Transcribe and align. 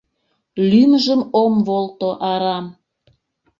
Лӱмжым 0.69 1.21
ом 1.41 1.53
волто 1.67 2.09
арам. 2.31 2.65